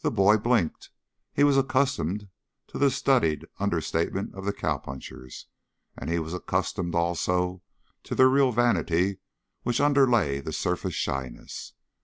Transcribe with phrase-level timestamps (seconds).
[0.00, 0.90] The boy blinked.
[1.32, 2.28] He was accustomed
[2.66, 5.46] to the studied understatement of the cowpunchers
[5.96, 7.62] and he was accustomed, also,
[8.02, 9.20] to their real vanity
[9.62, 11.72] which underlay the surface shyness.